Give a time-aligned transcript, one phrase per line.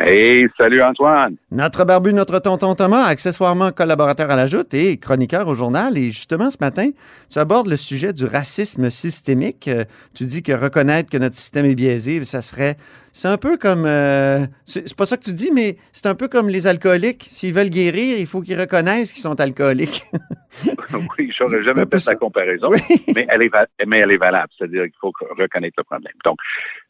[0.00, 1.34] Hey, salut Antoine.
[1.50, 5.98] Notre barbu, notre tonton Thomas, accessoirement collaborateur à la Joute et chroniqueur au journal.
[5.98, 6.90] Et justement, ce matin,
[7.28, 9.66] tu abordes le sujet du racisme systémique.
[9.66, 9.82] Euh,
[10.14, 12.76] tu dis que reconnaître que notre système est biaisé, ça serait.
[13.12, 13.86] C'est un peu comme.
[13.86, 17.26] euh, c'est pas ça que tu dis, mais c'est un peu comme les alcooliques.
[17.28, 20.04] S'ils veulent guérir, il faut qu'ils reconnaissent qu'ils sont alcooliques.
[21.18, 22.80] oui, j'aurais jamais fait la comparaison, Oui.
[23.16, 23.50] mais, elle est
[23.84, 24.52] mais elle est valable.
[24.56, 26.12] C'est-à-dire qu'il faut reconnaître le problème.
[26.24, 26.38] Donc,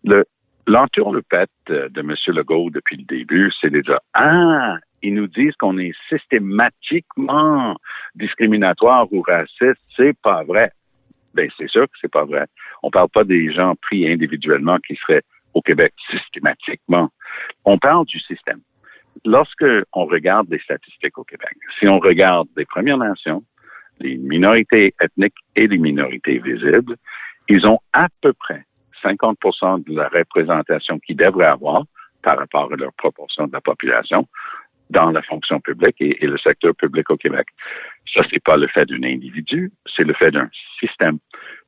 [0.04, 0.24] le,
[0.68, 2.14] l'entourloupette de de M.
[2.28, 7.76] Legault depuis le début, c'est déjà Ah, ils nous disent qu'on est systématiquement
[8.14, 9.80] discriminatoire ou raciste.
[9.96, 10.72] C'est pas vrai.
[11.34, 12.46] Ben, c'est sûr que c'est pas vrai.
[12.82, 15.22] On parle pas des gens pris individuellement qui seraient
[15.54, 17.10] au Québec systématiquement.
[17.64, 18.60] On parle du système.
[19.24, 23.42] Lorsque on regarde les statistiques au Québec, si on regarde les Premières Nations,
[24.00, 26.96] les minorités ethniques et les minorités visibles,
[27.48, 28.64] ils ont à peu près
[29.02, 31.84] 50% de la représentation qu'ils devraient avoir
[32.22, 34.26] par rapport à leur proportion de la population
[34.90, 37.46] dans la fonction publique et, le secteur public au Québec.
[38.12, 40.48] Ça, c'est pas le fait d'un individu, c'est le fait d'un
[40.80, 41.18] système.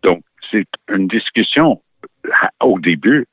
[0.03, 1.81] Donc, c'est une discussion
[2.61, 3.27] au début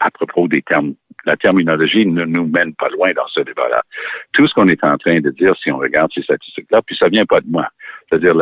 [0.00, 0.94] à propos des termes.
[1.26, 3.82] La terminologie ne nous mène pas loin dans ce débat-là.
[4.32, 7.08] Tout ce qu'on est en train de dire, si on regarde ces statistiques-là, puis ça
[7.08, 7.68] vient pas de moi,
[8.08, 8.34] c'est-à-dire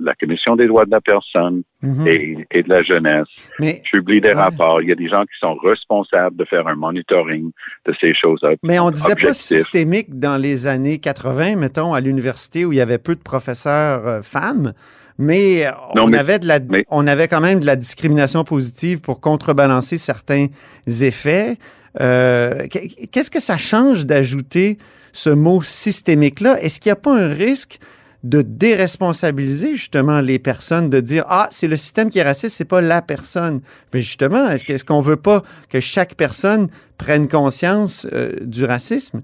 [0.00, 2.06] la, Commission des droits de la personne Mhm.
[2.06, 3.26] et, et de la jeunesse
[3.58, 4.34] Mais, publie des Ouais.
[4.34, 4.80] rapports.
[4.82, 7.50] Il y a des gens qui sont responsables de faire un monitoring
[7.86, 8.50] de ces choses-là.
[8.62, 12.80] mais on disait pas systémique dans les années 80, mettons, à l'université où il y
[12.80, 14.72] avait peu de professeurs euh, femmes.
[15.18, 18.44] Mais, Non, on, mais- avait de la, mais- on avait quand même de la discrimination
[18.44, 20.46] positive pour contrebalancer certains
[20.86, 21.56] effets.
[22.00, 24.78] Euh, qu- Qu'est-ce que ça change d'ajouter
[25.12, 26.60] ce mot systémique-là?
[26.62, 27.78] Est-ce qu'il n'y a pas un risque
[28.22, 32.68] de déresponsabiliser justement les personnes, de dire Ah, c'est le système qui est raciste, c'est
[32.68, 33.60] pas la personne.
[33.92, 36.68] Mais justement, est-ce qu'on veut pas que chaque personne
[36.98, 39.22] prenne conscience euh, du racisme?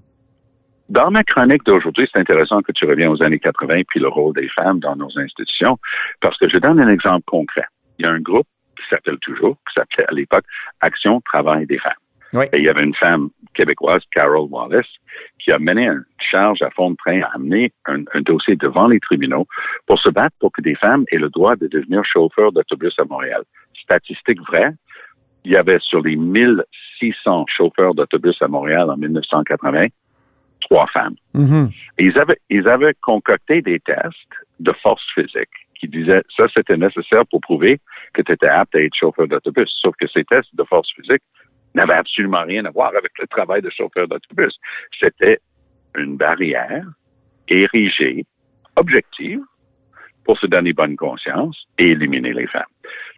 [0.89, 4.33] Dans ma chronique d'aujourd'hui, c'est intéressant que tu reviens aux années 80 puis le rôle
[4.33, 5.77] des femmes dans nos institutions,
[6.19, 7.65] parce que je donne un exemple concret.
[7.99, 10.45] Il y a un groupe qui s'appelle toujours, qui s'appelait à l'époque
[10.81, 11.93] Action Travail des femmes.
[12.33, 12.45] Oui.
[12.53, 14.85] Et il y avait une femme québécoise, Carol Wallace,
[15.39, 18.87] qui a mené une charge à fond de train, a amené un, un dossier devant
[18.87, 19.47] les tribunaux
[19.87, 23.05] pour se battre pour que des femmes aient le droit de devenir chauffeurs d'autobus à
[23.05, 23.41] Montréal.
[23.81, 24.71] Statistique vraie,
[25.45, 29.87] il y avait sur les 1600 chauffeurs d'autobus à Montréal en 1980,
[30.61, 31.15] trois femmes.
[31.33, 31.69] Mhm.
[31.97, 36.77] Et ils avaient, ils avaient concocté des tests de force physique qui disaient ça, c'était
[36.77, 37.79] nécessaire pour prouver
[38.13, 39.71] que tu étais apte à être chauffeur d'autobus.
[39.81, 41.23] Sauf que ces tests de force physique
[41.75, 44.57] n'avaient absolument rien à voir avec le travail de chauffeur d'autobus.
[44.99, 45.39] C'était
[45.95, 46.85] une barrière
[47.47, 48.25] érigée,
[48.75, 49.41] objective,
[50.23, 52.73] pour se donner bonne conscience et éliminer les femmes.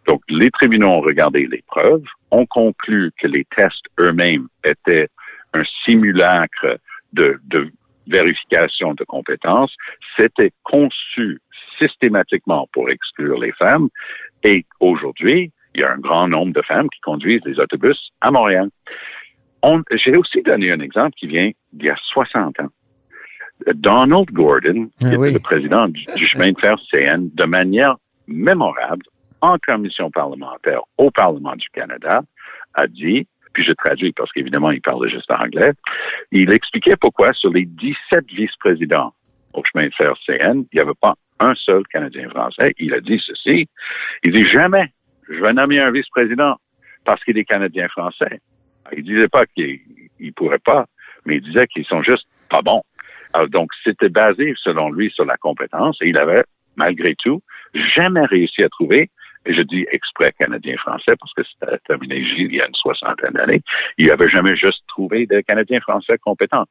[0.06, 5.08] Donc, les tribunaux ont regardé les preuves, ont conclu que les tests eux-mêmes étaient
[5.52, 6.78] un simulacre
[7.12, 7.70] de, de
[8.06, 9.74] vérification de compétences,
[10.16, 11.40] c'était conçu
[11.78, 13.88] systématiquement pour exclure les femmes.
[14.42, 18.30] Et aujourd'hui, il y a un grand nombre de femmes qui conduisent des autobus à
[18.30, 18.68] Montréal.
[19.62, 22.68] On- J'ai aussi donné un exemple qui vient d'il y a 60 ans.
[23.74, 25.32] Donald Gordon, qui Ah était oui.
[25.32, 27.96] le président du, du chemin de fer CN, de manière
[28.26, 29.04] mémorable,
[29.40, 32.22] en commission parlementaire au Parlement du Canada,
[32.74, 35.72] a dit, puis je traduis parce qu'évidemment, il parlait juste anglais,
[36.32, 39.12] il expliquait pourquoi sur les 17 vice-présidents
[39.52, 42.72] au chemin de fer CN, il n'y avait pas un seul Canadien français.
[42.78, 43.68] Il a dit ceci.
[44.22, 44.92] Il dit jamais
[45.28, 46.56] je vais nommer un vice-président
[47.04, 48.40] parce qu'il est Canadien français.
[48.96, 49.80] Il disait pas qu'il
[50.20, 50.86] ne pourrait pas,
[51.24, 52.82] mais il disait qu'ils sont juste pas bons.
[53.48, 56.44] Donc, c'était basé, selon lui, sur la compétence et il avait,
[56.76, 57.42] malgré tout,
[57.74, 59.10] jamais réussi à trouver,
[59.46, 63.62] et je dis exprès canadien-français parce que c'était terminé il y a une soixantaine d'années,
[63.98, 66.66] il avait jamais juste trouvé de Canadiens français compétents.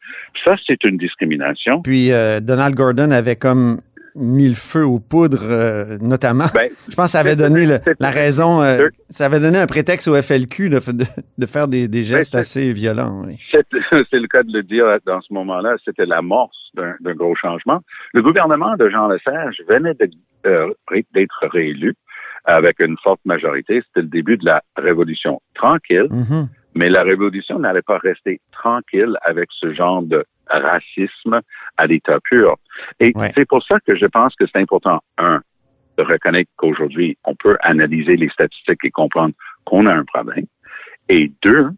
[0.46, 1.82] Ça, c'est une discrimination.
[1.82, 3.82] Puis euh, Donald Gordon avait comme
[4.16, 6.46] mis le feu aux poudres, euh, notamment.
[6.54, 9.68] Ben, Je pense que ça avait donné le- la raison, euh, ça avait donné un
[9.68, 11.06] prétexte au FLQ de, de-
[11.38, 13.24] de faire des, des gestes assez violents.
[13.26, 13.38] oui.
[14.10, 17.82] C'est le cas de le dire dans ce moment-là, c'était l'amorce d'un gros changement.
[18.14, 19.96] Le gouvernement de Jean Lesage venait
[20.46, 20.68] euh,
[21.14, 21.94] d'être réélu
[22.46, 23.82] avec une forte majorité.
[23.88, 26.08] C'était le début de la révolution tranquille.
[26.10, 26.48] Mhm.
[26.74, 31.42] Mais la révolution n'allait pas rester tranquille avec ce genre de racisme
[31.78, 32.56] à l'état pur.
[33.00, 35.42] Et c'est pour ça que je pense que c'est important, un,
[35.98, 39.34] de reconnaître qu'aujourd'hui, on peut analyser les statistiques et comprendre
[39.66, 40.46] qu'on a un problème.
[41.10, 41.70] Et deux,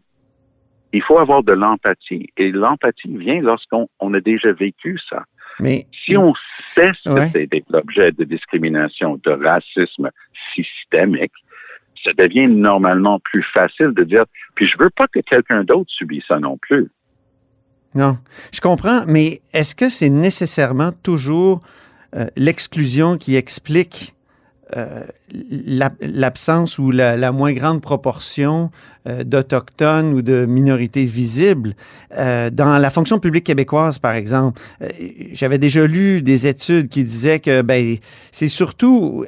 [0.92, 2.28] il faut avoir de l'empathie.
[2.36, 5.24] Et l'empathie vient lorsqu'on a déjà vécu ça.
[5.60, 6.34] Mais si on
[6.74, 10.10] sait que c'est l'objet de discrimination, de racisme
[10.54, 11.32] systémique,
[12.04, 14.24] ça devient normalement plus facile de dire,
[14.54, 16.88] puis je veux pas que quelqu'un d'autre subisse ça non plus.
[17.94, 18.18] Non,
[18.52, 21.62] je comprends, mais est-ce que c'est nécessairement toujours
[22.16, 24.14] euh, l'exclusion qui explique
[24.76, 25.04] euh,
[26.00, 28.70] l'absence ou la, moins grande proportion
[29.06, 31.76] euh, d'Autochtones ou de minorités visibles.
[32.10, 34.60] Dans la fonction publique québécoise, par exemple,
[35.32, 37.96] j'avais déjà lu des études qui disaient que ben,
[38.32, 39.24] c'est surtout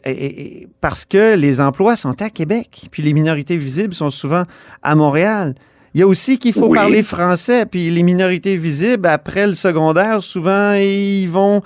[0.81, 4.45] parce que les emplois sont à Québec, puis les minorités visibles sont souvent
[4.83, 5.55] à Montréal.
[5.97, 10.23] Il y a aussi qu'il faut parler français, puis les minorités visibles, après le secondaire,
[10.23, 11.63] souvent, ils vont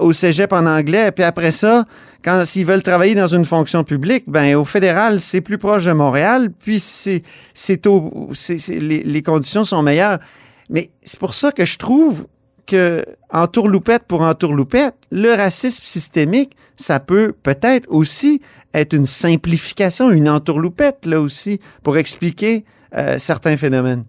[0.00, 1.86] au cégep en anglais, puis après ça,
[2.22, 5.92] quand s'ils veulent travailler dans une fonction publique, ben au fédéral, c'est plus proche de
[5.92, 7.22] Montréal, puis c'est
[7.54, 7.80] c'est
[8.68, 10.18] les, les, conditions sont meilleures.
[10.68, 12.26] Mais c'est pour ça que je trouve
[12.66, 18.42] que en tourloupette pour en tourloupette, le racisme systémique, ça peut peut-être aussi
[18.74, 24.04] être une simplification, une entourloupette là aussi pour expliquer euh, certains phénomènes.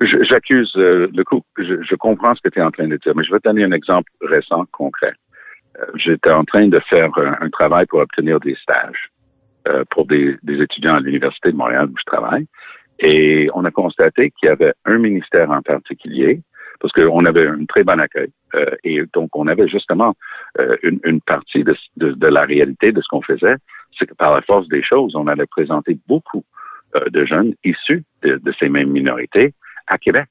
[0.00, 1.42] J'accuse euh, le coup.
[1.58, 3.64] Je, comprends ce que tu es en train de dire, mais je vais te donner
[3.64, 5.12] un exemple récent, concret.
[5.78, 9.10] Euh, j'étais en train de faire un, travail pour obtenir des stages
[9.90, 12.46] pour des, étudiants à l'Université de Montréal où je travaille.
[13.00, 16.40] Et on a constaté qu'il y avait un ministère en particulier,
[16.80, 18.30] parce qu'on avait un très bon accueil.
[18.54, 20.14] Euh, et donc, on avait justement
[20.82, 23.56] une, partie de, la réalité de ce qu'on faisait,
[23.98, 26.44] c'est que par la force des choses, on allait présenter beaucoup
[27.10, 29.54] de jeunes issus de, ces mêmes minorités
[29.86, 30.28] à Québec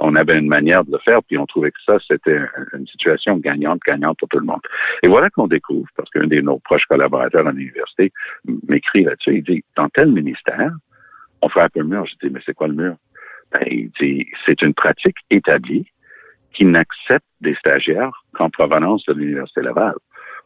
[0.00, 2.40] on avait une manière de le faire, puis on trouvait que ça, c'était
[2.72, 4.60] une situation gagnante-gagnante pour tout le monde.
[5.02, 8.12] Et voilà qu'on découvre, parce qu'un de nos proches collaborateurs à l'université
[8.68, 10.70] m'écrit là-dessus, il dit, dans tel ministère,
[11.42, 12.04] on frappe un mur.
[12.06, 12.96] Je dis, mais c'est quoi le mur?
[13.52, 15.90] Ben, il dit, c'est une pratique établie
[16.54, 19.94] qui n'accepte des stagiaires qu'en provenance de l'Université Laval.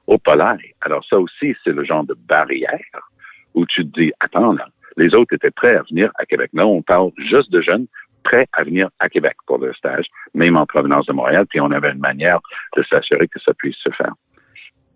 [0.07, 0.59] Au polaire.
[0.81, 3.11] Alors ça aussi, c'est le genre de barrière
[3.55, 4.67] où tu te dis, attends, là,
[4.97, 6.51] les autres étaient prêts à venir à Québec.
[6.53, 7.87] Là, on parle juste de jeunes
[8.25, 11.71] prêts à venir à Québec pour le stage, même en provenance de Montréal, puis on
[11.71, 12.41] avait une manière
[12.77, 14.13] de s'assurer que ça puisse se faire.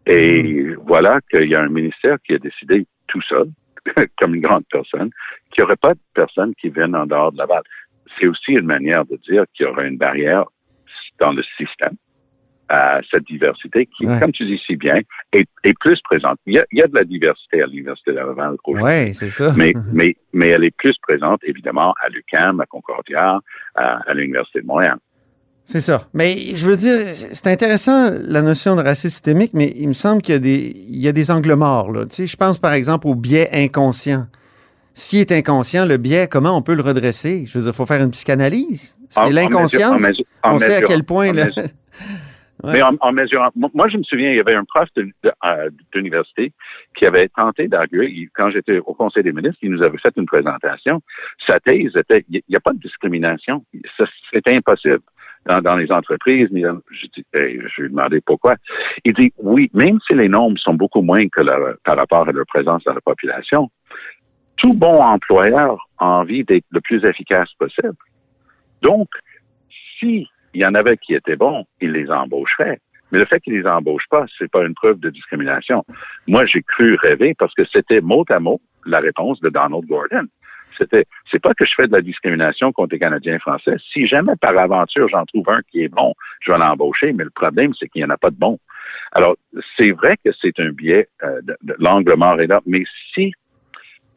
[0.06, 0.76] Et hmm.
[0.86, 3.48] voilà qu'il y a un ministère qui a décidé tout seul,
[4.18, 5.10] comme une grande personne,
[5.50, 7.62] qu'il n'y aurait pas de personnes qui viennent en dehors de Laval.
[8.18, 10.44] C'est aussi une manière de dire qu'il y aurait une barrière
[11.18, 11.96] dans le système
[12.68, 15.00] à cette diversité qui, comme tu dis si bien,
[15.32, 15.46] est,
[15.80, 16.38] plus présente.
[16.46, 19.52] Il y, a, de la diversité à l'Université de Laval Oui, c'est ça.
[19.56, 23.38] Mais, mais, mais elle est plus présente, évidemment, à l'UQAM, à Concordia,
[23.74, 24.98] à, l'Université de Montréal.
[25.64, 26.08] C'est ça.
[26.14, 30.22] Mais je veux dire, c'est intéressant la notion de racisme systémique, mais il me semble
[30.22, 31.90] qu'il y a des, il y a des angles morts.
[31.90, 32.06] Là.
[32.06, 34.26] Tu sais, je pense par exemple au biais inconscient.
[34.98, 37.44] S'il est inconscient, le biais, comment on peut le redresser?
[37.44, 38.96] Je veux dire, il faut faire une psychanalyse.
[39.10, 40.02] C'est l'inconscience.
[40.42, 41.34] On sait à quel point.
[41.34, 41.48] Là,
[42.64, 46.52] Mais en, mesurant, moi je me souviens, il y avait un prof euh, d'université
[46.96, 50.24] qui avait tenté d'arguer, quand j'étais au Conseil des ministres, il nous avait fait une
[50.24, 51.02] présentation.
[51.46, 53.62] Sa thèse était, il n'y a pas de discrimination.
[54.32, 55.00] C'était impossible.
[55.62, 58.56] Dans, les entreprises, je, dis, je lui ai demandé pourquoi.
[59.04, 61.42] Il dit, oui, même si les nombres sont beaucoup moins que
[61.84, 63.70] par rapport à leur présence dans la population,
[64.56, 67.96] tout bon employeur a envie d'être le plus efficace possible.
[68.82, 69.08] Donc,
[69.98, 72.80] si il y en avait qui étaient bons, il les embaucherait.
[73.12, 75.84] Mais le fait qu'ils les embauchent pas, c'est pas une preuve de discrimination.
[76.26, 80.26] Moi, j'ai cru rêver parce que c'était mot à mot la réponse de Donald Gordon.
[80.78, 83.76] C'était, c'est pas que je fais de la discrimination contre les Canadiens français.
[83.92, 87.12] Si jamais par aventure j'en trouve un qui est bon, je vais l'embaucher.
[87.12, 88.58] Mais le problème, c'est qu'il n'y en a pas de bon.
[89.12, 89.36] Alors,
[89.76, 91.40] c'est vrai que c'est un biais, euh,
[91.78, 92.60] l'angle mort est là.
[92.66, 92.84] Mais
[93.14, 93.32] si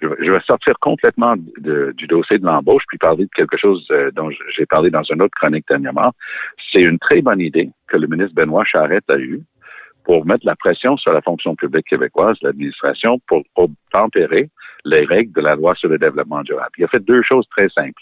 [0.01, 4.29] je vais sortir complètement du dossier de l'embauche puis parler de quelque chose euh, dont
[4.55, 6.11] j'ai parlé dans une autre chronique dernièrement.
[6.71, 9.41] C'est une très bonne idée que le ministre Benoît Charette a eue
[10.05, 13.43] pour mettre la pression sur la fonction publique québécoise, l'administration, pour,
[13.91, 14.49] tempérer
[14.85, 16.71] les règles de la loi sur le développement durable.
[16.77, 18.01] Il a fait deux choses très simples.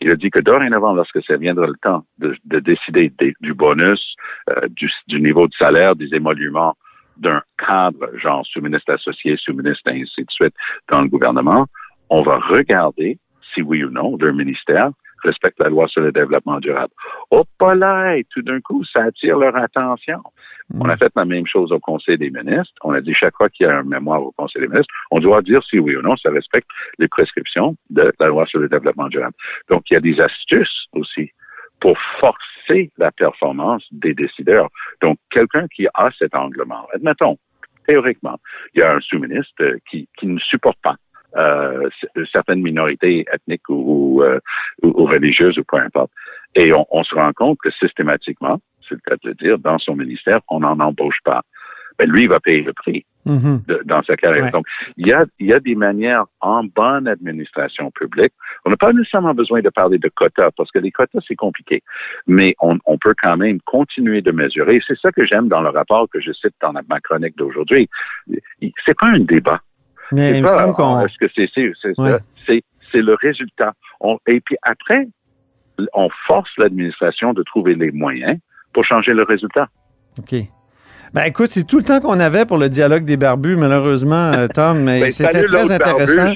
[0.00, 4.14] Il a dit que dorénavant, lorsque ça viendra le temps de, décider du bonus,
[4.50, 6.74] euh, du, du, niveau de salaire, des émoluments
[7.18, 10.54] d'un cadre, genre sous-ministre associé, sous-ministre, ainsi de suite,
[10.88, 11.66] dans le gouvernement,
[12.10, 13.18] on va regarder
[13.54, 14.90] si oui ou non, d'un ministère,
[15.24, 16.92] respectent la loi sur le développement durable.
[17.30, 20.22] Oh, pas là, tout d'un coup, ça attire leur attention.
[20.78, 22.74] On a fait la même chose au Conseil des ministres.
[22.84, 25.18] On a dit chaque fois qu'il y a un mémoire au Conseil des ministres, on
[25.18, 28.68] doit dire si oui ou non ça respecte les prescriptions de la loi sur le
[28.68, 29.34] développement durable.
[29.70, 31.32] Donc, il y a des astuces aussi
[31.80, 34.68] pour forcer la performance des décideurs.
[35.00, 37.38] Donc, quelqu'un qui a cet angle-là, admettons,
[37.86, 38.38] théoriquement,
[38.74, 40.96] il y a un sous-ministre qui, qui ne supporte pas
[41.36, 41.88] euh,
[42.32, 44.40] certaines minorités ethniques ou, euh,
[44.82, 46.10] ou, ou, religieuses ou peu importe.
[46.54, 49.78] Et on, on, se rend compte que systématiquement, c'est le cas de le dire, dans
[49.78, 51.42] son ministère, on n'en embauche pas.
[51.98, 53.66] Ben, lui, il va payer le prix mm-hmm.
[53.66, 54.44] de, dans sa carrière.
[54.44, 54.50] Ouais.
[54.50, 58.32] Donc, il y, a, y a des manières en bonne administration publique.
[58.64, 61.82] On n'a pas nécessairement besoin de parler de quotas parce que les quotas, c'est compliqué.
[62.26, 64.80] Mais on, on, peut quand même continuer de mesurer.
[64.86, 67.88] C'est ça que j'aime dans le rapport que je cite dans ma chronique d'aujourd'hui.
[68.86, 69.60] C'est pas un débat.
[70.12, 71.00] Mais il me semble qu'on.
[71.00, 72.18] Est-ce que c'est c'est ouais.
[72.46, 73.74] c'est le résultat.
[74.00, 75.06] On, et puis après,
[75.92, 78.38] on force l'administration de trouver les moyens
[78.72, 79.68] pour changer le résultat.
[80.18, 80.34] OK.
[81.14, 84.80] Ben écoute, c'est tout le temps qu'on avait pour le dialogue des barbus, malheureusement, Tom,
[84.80, 86.32] mais ben, c'était très intéressant.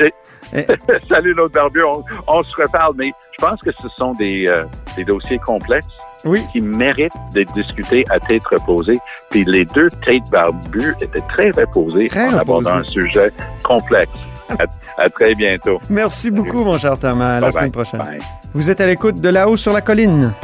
[1.08, 4.64] salut l'autre barbu, on, on, se reparle, mais je pense que ce sont des, euh,
[4.96, 5.86] des dossiers complexes
[6.24, 6.42] oui.
[6.52, 8.98] qui méritent d'être discutés à tête reposée.
[9.30, 13.30] Puis les deux têtes barbues étaient très reposées très en abordant un sujet
[13.62, 14.12] complexe.
[14.58, 15.80] À, à, très bientôt.
[15.88, 17.36] Merci beaucoup, mon cher Thomas.
[17.36, 18.00] À la bye semaine prochaine.
[18.00, 18.18] Bye.
[18.52, 20.34] Vous êtes à l'écoute de là-haut sur la colline.